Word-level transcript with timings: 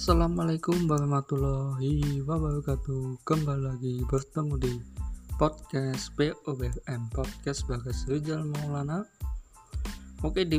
Assalamualaikum 0.00 0.88
warahmatullahi 0.88 2.24
wabarakatuh. 2.24 3.20
Kembali 3.20 3.68
lagi 3.68 4.00
bertemu 4.08 4.56
di 4.56 4.72
podcast 5.36 6.16
POBM 6.16 7.12
Podcast 7.12 7.68
Bagas 7.68 8.08
Rizal 8.08 8.48
Maulana. 8.48 9.04
Oke 10.24 10.48
di 10.48 10.56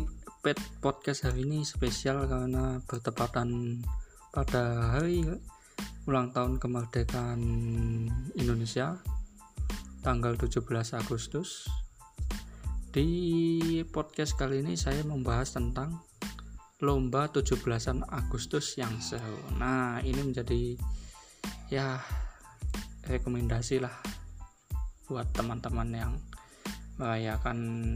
podcast 0.77 1.25
hari 1.25 1.49
ini 1.49 1.65
spesial 1.65 2.29
karena 2.29 2.85
bertepatan 2.85 3.81
pada 4.29 4.93
hari 4.93 5.25
ulang 6.05 6.29
tahun 6.37 6.61
kemerdekaan 6.61 7.41
Indonesia 8.37 9.01
tanggal 10.05 10.37
17 10.37 10.61
Agustus. 11.01 11.65
Di 12.93 13.09
podcast 13.89 14.37
kali 14.37 14.61
ini 14.61 14.77
saya 14.77 15.01
membahas 15.01 15.57
tentang 15.57 16.10
lomba 16.81 17.29
17-an 17.29 18.09
Agustus 18.09 18.73
yang 18.81 18.97
seru. 18.97 19.37
Nah, 19.61 20.01
ini 20.01 20.17
menjadi 20.25 20.73
ya 21.69 22.01
rekomendasi 23.05 23.77
lah 23.77 23.93
buat 25.05 25.29
teman-teman 25.29 25.89
yang 25.93 26.13
merayakan 26.97 27.93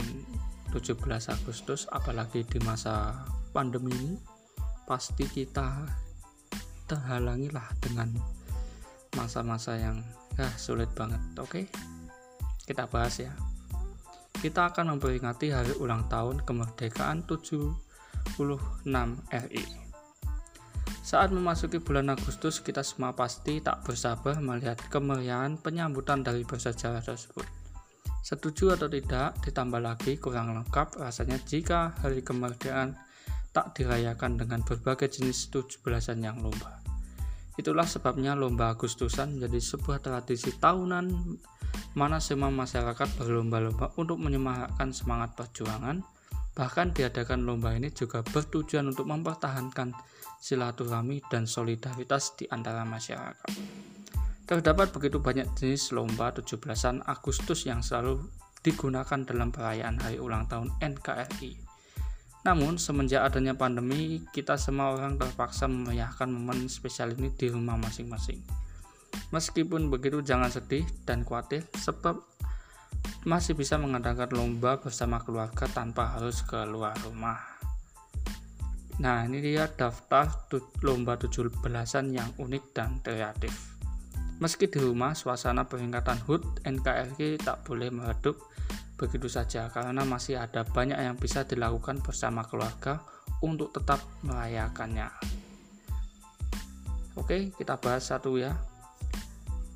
17 0.70 1.02
Agustus 1.34 1.90
apalagi 1.90 2.46
di 2.46 2.62
masa 2.62 3.26
pandemi 3.50 3.90
ini 3.94 4.14
pasti 4.86 5.26
kita 5.26 5.82
terhalangi 6.86 7.50
lah 7.50 7.66
dengan 7.82 8.14
masa-masa 9.18 9.82
yang 9.82 10.06
ya 10.38 10.50
sulit 10.62 10.94
banget. 10.94 11.22
Oke. 11.42 11.66
Kita 12.66 12.86
bahas 12.86 13.18
ya. 13.18 13.34
Kita 14.36 14.70
akan 14.70 14.98
memperingati 14.98 15.50
hari 15.50 15.74
ulang 15.82 16.06
tahun 16.06 16.46
kemerdekaan 16.46 17.26
7 17.26 17.85
RI. 18.38 19.66
Saat 21.06 21.30
memasuki 21.30 21.78
bulan 21.78 22.10
Agustus, 22.10 22.60
kita 22.66 22.82
semua 22.82 23.14
pasti 23.14 23.62
tak 23.62 23.86
bersabar 23.86 24.42
melihat 24.42 24.82
kemeriahan 24.90 25.62
penyambutan 25.62 26.26
dari 26.26 26.42
bersejarah 26.42 27.06
tersebut. 27.06 27.46
Setuju 28.26 28.74
atau 28.74 28.90
tidak, 28.90 29.38
ditambah 29.46 29.78
lagi 29.78 30.18
kurang 30.18 30.50
lengkap 30.58 30.98
rasanya 30.98 31.38
jika 31.46 31.94
hari 32.02 32.26
kemerdekaan 32.26 32.98
tak 33.54 33.78
dirayakan 33.78 34.42
dengan 34.42 34.66
berbagai 34.66 35.14
jenis 35.22 35.54
17-an 35.54 36.26
yang 36.26 36.42
lomba. 36.42 36.82
Itulah 37.56 37.86
sebabnya 37.86 38.34
lomba 38.34 38.74
Agustusan 38.74 39.38
menjadi 39.38 39.62
sebuah 39.62 40.02
tradisi 40.02 40.58
tahunan 40.58 41.06
mana 41.96 42.20
semua 42.20 42.52
masyarakat 42.52 43.16
berlomba-lomba 43.16 43.96
untuk 43.96 44.20
menyemarakkan 44.20 44.92
semangat 44.92 45.38
perjuangan, 45.40 46.04
Bahkan 46.56 46.96
diadakan 46.96 47.44
lomba 47.44 47.76
ini 47.76 47.92
juga 47.92 48.24
bertujuan 48.24 48.96
untuk 48.96 49.12
mempertahankan 49.12 49.92
silaturahmi 50.40 51.20
dan 51.28 51.44
solidaritas 51.44 52.32
di 52.40 52.48
antara 52.48 52.88
masyarakat. 52.88 53.52
Terdapat 54.46 54.94
begitu 54.96 55.20
banyak 55.20 55.52
jenis 55.58 55.92
lomba 55.92 56.32
17-an 56.32 57.04
Agustus 57.04 57.68
yang 57.68 57.84
selalu 57.84 58.24
digunakan 58.64 59.20
dalam 59.26 59.52
perayaan 59.52 60.00
hari 60.00 60.18
ulang 60.22 60.48
tahun 60.48 60.72
NKRI. 60.80 61.60
Namun, 62.46 62.78
semenjak 62.78 63.26
adanya 63.26 63.58
pandemi, 63.58 64.22
kita 64.30 64.54
semua 64.54 64.94
orang 64.94 65.18
terpaksa 65.18 65.66
memeriahkan 65.66 66.30
momen 66.30 66.70
spesial 66.70 67.18
ini 67.18 67.34
di 67.34 67.50
rumah 67.50 67.74
masing-masing. 67.74 68.38
Meskipun 69.34 69.90
begitu, 69.90 70.22
jangan 70.22 70.54
sedih 70.54 70.86
dan 71.10 71.26
khawatir, 71.26 71.66
sebab 71.74 72.22
masih 73.26 73.58
bisa 73.58 73.82
mengadakan 73.82 74.30
lomba 74.38 74.78
bersama 74.78 75.18
keluarga 75.18 75.66
tanpa 75.66 76.14
harus 76.14 76.46
keluar 76.46 76.94
rumah. 77.02 77.42
Nah, 79.02 79.26
ini 79.26 79.42
dia 79.42 79.66
daftar 79.68 80.48
lomba 80.86 81.18
17-an 81.18 82.14
yang 82.14 82.30
unik 82.38 82.64
dan 82.72 83.02
kreatif. 83.02 83.52
Meski 84.38 84.70
di 84.70 84.78
rumah, 84.78 85.18
suasana 85.18 85.66
peringatan 85.66 86.22
HUT 86.24 86.64
NKRI 86.64 87.42
tak 87.42 87.66
boleh 87.66 87.90
meredup 87.90 88.40
begitu 88.96 89.28
saja 89.28 89.68
karena 89.74 90.08
masih 90.08 90.40
ada 90.40 90.64
banyak 90.64 90.96
yang 90.96 91.20
bisa 91.20 91.44
dilakukan 91.44 92.00
bersama 92.00 92.48
keluarga 92.48 93.04
untuk 93.44 93.76
tetap 93.76 94.00
merayakannya. 94.24 95.12
Oke, 97.16 97.52
kita 97.56 97.80
bahas 97.80 98.08
satu 98.08 98.40
ya. 98.40 98.56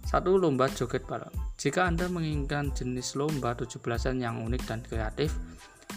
Satu 0.09 0.41
lomba 0.41 0.65
joget 0.73 1.05
balon. 1.05 1.29
Jika 1.61 1.85
Anda 1.85 2.09
menginginkan 2.09 2.73
jenis 2.73 3.13
lomba 3.13 3.53
17-an 3.53 4.17
yang 4.17 4.41
unik 4.41 4.63
dan 4.65 4.81
kreatif, 4.81 5.37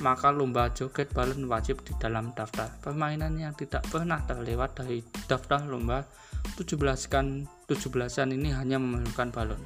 maka 0.05 0.29
lomba 0.29 0.69
joget 0.77 1.09
balon 1.17 1.49
wajib 1.49 1.81
di 1.81 1.97
dalam 1.97 2.29
daftar 2.37 2.69
permainan 2.85 3.41
yang 3.41 3.57
tidak 3.57 3.81
pernah 3.89 4.21
terlewat 4.29 4.77
dari 4.77 5.01
daftar 5.25 5.65
lomba 5.65 6.05
17-an 6.61 7.49
17-an 7.65 8.37
ini 8.37 8.53
hanya 8.53 8.77
memerlukan 8.77 9.33
balon. 9.33 9.63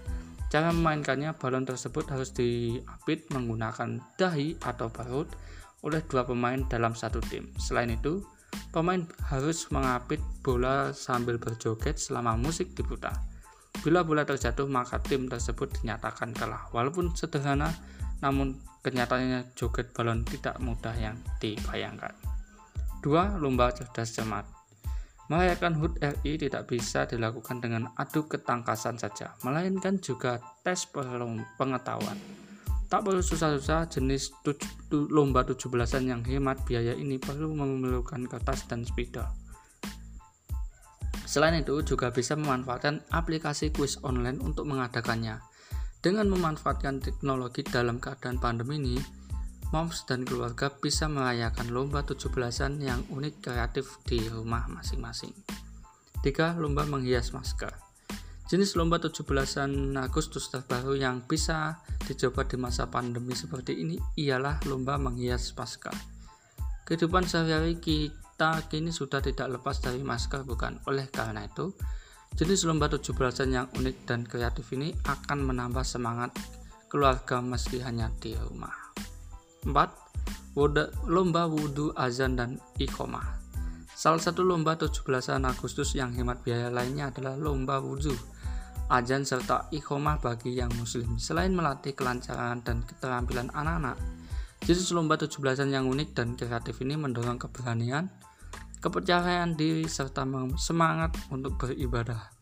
Cara 0.46 0.70
memainkannya, 0.70 1.34
balon 1.34 1.66
tersebut 1.66 2.06
harus 2.06 2.30
diapit 2.30 3.26
menggunakan 3.34 3.98
dahi 4.14 4.62
atau 4.62 4.86
parut 4.94 5.26
oleh 5.82 6.06
dua 6.06 6.22
pemain 6.22 6.62
dalam 6.70 6.94
satu 6.94 7.18
tim. 7.18 7.50
Selain 7.58 7.90
itu, 7.90 8.22
pemain 8.70 9.02
harus 9.26 9.66
mengapit 9.74 10.22
bola 10.46 10.94
sambil 10.94 11.34
berjoget 11.34 11.98
selama 11.98 12.38
musik 12.38 12.78
diputar. 12.78 13.34
Bila 13.86 14.02
bola 14.02 14.26
terjatuh, 14.26 14.66
maka 14.66 14.98
tim 14.98 15.30
tersebut 15.30 15.78
dinyatakan 15.78 16.34
kalah. 16.34 16.66
Walaupun 16.74 17.14
sederhana, 17.14 17.70
namun 18.18 18.58
kenyataannya 18.82 19.54
joget 19.54 19.94
balon 19.94 20.26
tidak 20.26 20.58
mudah 20.58 20.90
yang 20.98 21.14
dibayangkan. 21.38 22.10
Dua, 22.98 23.38
lomba 23.38 23.70
cerdas 23.70 24.10
cermat. 24.10 24.42
Merayakan 25.30 25.78
HUT 25.78 26.02
RI 26.02 26.34
tidak 26.34 26.66
bisa 26.66 27.06
dilakukan 27.06 27.62
dengan 27.62 27.94
adu 27.94 28.26
ketangkasan 28.26 28.98
saja, 28.98 29.38
melainkan 29.46 30.02
juga 30.02 30.42
tes 30.66 30.82
pengetahuan. 31.54 32.18
Tak 32.90 33.06
perlu 33.06 33.22
susah-susah, 33.22 33.86
jenis 33.86 34.34
lomba 34.90 35.46
17-an 35.46 36.10
yang 36.10 36.22
hemat 36.26 36.58
biaya 36.66 36.94
ini 36.98 37.22
perlu 37.22 37.54
memerlukan 37.54 38.26
kertas 38.26 38.66
dan 38.66 38.82
spidol. 38.82 39.45
Selain 41.36 41.52
itu, 41.52 41.76
juga 41.84 42.08
bisa 42.16 42.32
memanfaatkan 42.32 43.04
aplikasi 43.12 43.68
kuis 43.68 44.00
online 44.00 44.40
untuk 44.40 44.64
mengadakannya. 44.64 45.36
Dengan 46.00 46.32
memanfaatkan 46.32 47.04
teknologi 47.04 47.60
dalam 47.60 48.00
keadaan 48.00 48.40
pandemi 48.40 48.80
ini, 48.80 48.96
moms 49.68 50.08
dan 50.08 50.24
keluarga 50.24 50.72
bisa 50.72 51.12
merayakan 51.12 51.76
lomba 51.76 52.08
17-an 52.08 52.80
yang 52.80 53.04
unik 53.12 53.44
kreatif 53.44 54.00
di 54.08 54.24
rumah 54.32 54.64
masing-masing. 54.72 55.36
3. 56.24 56.56
Lomba 56.56 56.88
menghias 56.88 57.36
masker. 57.36 57.68
Jenis 58.48 58.72
lomba 58.72 58.96
17-an 58.96 59.92
Agustus 60.00 60.48
terbaru 60.48 60.96
yang 60.96 61.20
bisa 61.28 61.84
dicoba 62.08 62.48
di 62.48 62.56
masa 62.56 62.88
pandemi 62.88 63.36
seperti 63.36 63.76
ini 63.76 64.00
ialah 64.16 64.64
lomba 64.64 64.96
menghias 64.96 65.52
masker. 65.52 65.92
Kehidupan 66.88 67.28
sehari-hari 67.28 67.76
kita 68.36 68.68
kini 68.68 68.92
sudah 68.92 69.24
tidak 69.24 69.48
lepas 69.48 69.80
dari 69.80 70.04
masker 70.04 70.44
bukan? 70.44 70.76
Oleh 70.92 71.08
karena 71.08 71.48
itu, 71.48 71.72
jenis 72.36 72.68
lomba 72.68 72.84
17-an 72.84 73.48
yang 73.48 73.64
unik 73.72 74.04
dan 74.04 74.28
kreatif 74.28 74.76
ini 74.76 74.92
akan 75.08 75.40
menambah 75.40 75.80
semangat 75.80 76.36
keluarga 76.92 77.40
meski 77.40 77.80
hanya 77.80 78.12
di 78.20 78.36
rumah. 78.36 78.92
4. 79.64 79.72
Lomba 81.08 81.48
wudhu 81.48 81.96
azan 81.96 82.36
dan 82.36 82.60
iqomah. 82.76 83.40
Salah 83.96 84.20
satu 84.20 84.44
lomba 84.44 84.76
17-an 84.76 85.48
Agustus 85.48 85.96
yang 85.96 86.12
hemat 86.12 86.44
biaya 86.44 86.68
lainnya 86.68 87.08
adalah 87.08 87.40
lomba 87.40 87.80
wudhu, 87.80 88.12
azan 88.92 89.24
serta 89.24 89.72
iqomah 89.72 90.20
bagi 90.20 90.52
yang 90.52 90.68
muslim. 90.76 91.16
Selain 91.16 91.56
melatih 91.56 91.96
kelancaran 91.96 92.60
dan 92.60 92.84
keterampilan 92.84 93.48
anak-anak, 93.56 93.96
jenis 94.64 94.94
lomba 94.96 95.20
17-an 95.20 95.68
yang 95.68 95.84
unik 95.90 96.16
dan 96.16 96.32
kreatif 96.32 96.80
ini 96.80 96.96
mendorong 96.96 97.36
keberanian, 97.36 98.08
kepercayaan 98.80 99.58
diri, 99.58 99.84
serta 99.84 100.24
semangat 100.56 101.12
untuk 101.28 101.60
beribadah. 101.60 102.32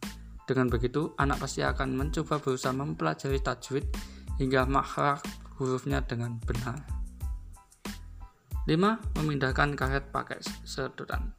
Dengan 0.44 0.68
begitu, 0.68 1.16
anak 1.16 1.40
pasti 1.40 1.64
akan 1.64 1.96
mencoba 1.96 2.36
berusaha 2.36 2.76
mempelajari 2.76 3.40
tajwid 3.40 3.88
hingga 4.36 4.68
makhraj 4.68 5.24
hurufnya 5.56 6.04
dengan 6.04 6.36
benar. 6.44 6.84
5. 8.64 9.20
Memindahkan 9.20 9.76
karet 9.76 10.08
pakai 10.08 10.40
sedotan. 10.64 11.32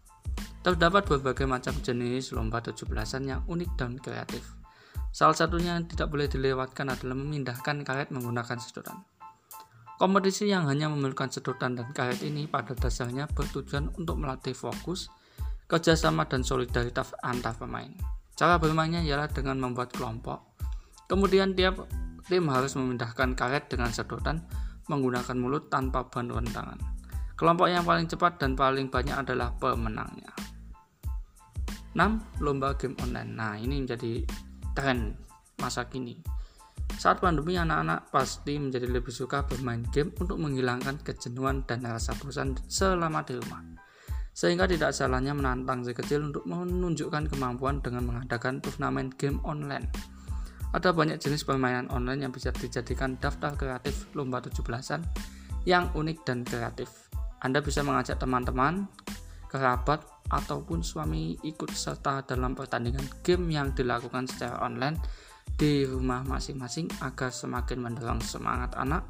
Terdapat 0.65 1.05
berbagai 1.05 1.45
macam 1.45 1.77
jenis 1.77 2.33
lomba 2.33 2.61
17-an 2.61 3.23
yang 3.25 3.41
unik 3.45 3.71
dan 3.77 3.97
kreatif. 4.01 4.41
Salah 5.13 5.37
satunya 5.37 5.77
yang 5.77 5.85
tidak 5.85 6.09
boleh 6.09 6.25
dilewatkan 6.25 6.89
adalah 6.89 7.13
memindahkan 7.13 7.85
karet 7.85 8.09
menggunakan 8.09 8.57
sedotan. 8.57 9.05
Kompetisi 9.95 10.51
yang 10.51 10.67
hanya 10.67 10.91
memerlukan 10.91 11.31
sedotan 11.31 11.79
dan 11.79 11.95
karet 11.95 12.19
ini 12.19 12.51
pada 12.51 12.75
dasarnya 12.75 13.31
bertujuan 13.31 13.95
untuk 13.95 14.19
melatih 14.19 14.51
fokus, 14.51 15.07
kerjasama, 15.71 16.27
dan 16.27 16.43
solidaritas 16.43 17.15
antar 17.23 17.55
pemain. 17.55 17.95
Cara 18.35 18.59
bermainnya 18.59 18.99
ialah 18.99 19.31
dengan 19.31 19.55
membuat 19.63 19.95
kelompok. 19.95 20.59
Kemudian 21.07 21.55
tiap 21.55 21.87
tim 22.27 22.43
harus 22.51 22.75
memindahkan 22.75 23.39
karet 23.39 23.71
dengan 23.71 23.87
sedotan 23.95 24.43
menggunakan 24.91 25.39
mulut 25.39 25.71
tanpa 25.71 26.11
bantuan 26.11 26.43
tangan. 26.51 26.75
Kelompok 27.39 27.71
yang 27.71 27.87
paling 27.87 28.11
cepat 28.11 28.35
dan 28.35 28.59
paling 28.59 28.91
banyak 28.91 29.15
adalah 29.15 29.55
pemenangnya. 29.55 30.35
6. 31.95 32.43
Lomba 32.43 32.75
game 32.75 32.99
online. 32.99 33.31
Nah, 33.31 33.55
ini 33.55 33.79
menjadi 33.79 34.27
tren 34.75 35.15
masa 35.63 35.87
kini. 35.87 36.34
Saat 36.95 37.19
pandemi, 37.19 37.59
anak-anak 37.59 38.07
pasti 38.07 38.55
menjadi 38.55 38.87
lebih 38.87 39.11
suka 39.11 39.43
bermain 39.43 39.83
game 39.91 40.15
untuk 40.15 40.39
menghilangkan 40.39 41.03
kejenuhan 41.03 41.67
dan 41.67 41.83
rasa 41.83 42.15
bosan 42.15 42.55
selama 42.71 43.21
di 43.27 43.35
rumah. 43.35 43.61
Sehingga 44.35 44.67
tidak 44.67 44.91
salahnya 44.95 45.35
menantang 45.35 45.83
si 45.83 45.91
kecil 45.91 46.31
untuk 46.31 46.43
menunjukkan 46.47 47.31
kemampuan 47.31 47.79
dengan 47.83 48.07
mengadakan 48.07 48.59
turnamen 48.63 49.11
game 49.15 49.39
online. 49.43 49.87
Ada 50.75 50.91
banyak 50.91 51.19
jenis 51.23 51.47
permainan 51.47 51.87
online 51.87 52.27
yang 52.27 52.33
bisa 52.35 52.51
dijadikan 52.51 53.15
daftar 53.19 53.55
kreatif 53.55 54.11
lomba 54.11 54.43
17-an 54.43 55.07
yang 55.63 55.87
unik 55.95 56.17
dan 56.27 56.43
kreatif. 56.43 57.07
Anda 57.39 57.63
bisa 57.63 57.79
mengajak 57.79 58.19
teman-teman, 58.19 58.87
kerabat, 59.47 60.03
ataupun 60.25 60.81
suami 60.81 61.37
ikut 61.45 61.69
serta 61.69 62.25
dalam 62.25 62.57
pertandingan 62.57 63.05
game 63.21 63.45
yang 63.53 63.71
dilakukan 63.77 64.25
secara 64.25 64.57
online 64.65 64.97
di 65.55 65.87
rumah 65.87 66.19
masing-masing 66.27 66.91
agar 66.99 67.31
semakin 67.31 67.79
mendorong 67.79 68.19
semangat 68.19 68.75
anak 68.75 69.03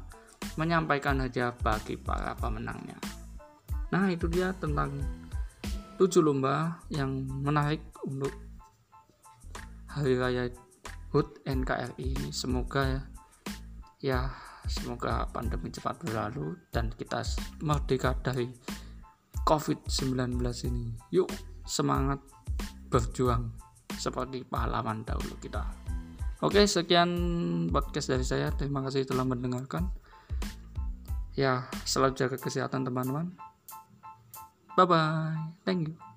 menyampaikan 0.54 1.18
hadiah 1.18 1.50
bagi 1.50 1.98
para 1.98 2.38
pemenangnya. 2.38 2.94
Nah, 3.90 4.06
itu 4.06 4.30
dia 4.30 4.54
tentang 4.54 4.94
tujuh 5.98 6.22
lomba 6.22 6.78
yang 6.92 7.26
menarik 7.42 7.82
untuk 8.06 8.30
Hari 9.96 10.14
Raya 10.20 10.44
HUT 11.10 11.40
NKRI 11.48 12.12
ini 12.12 12.28
semoga 12.28 12.84
ya, 12.84 13.00
ya 14.04 14.20
semoga 14.68 15.24
pandemi 15.32 15.72
cepat 15.72 15.96
berlalu 16.04 16.52
dan 16.68 16.92
kita 16.92 17.24
merdeka 17.64 18.12
dari 18.20 18.52
COVID-19 19.48 20.36
ini. 20.68 20.92
Yuk 21.16 21.30
semangat 21.64 22.20
berjuang 22.92 23.56
seperti 23.96 24.44
pahlawan 24.44 25.00
dahulu 25.06 25.32
kita. 25.40 25.85
Oke, 26.44 26.68
sekian 26.68 27.10
podcast 27.72 28.12
dari 28.12 28.20
saya. 28.20 28.52
Terima 28.52 28.84
kasih 28.84 29.08
telah 29.08 29.24
mendengarkan. 29.24 29.88
Ya, 31.32 31.68
selalu 31.88 32.12
jaga 32.16 32.36
kesehatan 32.36 32.84
teman-teman. 32.84 33.32
Bye 34.76 34.84
bye. 34.84 35.32
Thank 35.64 35.88
you. 35.88 36.15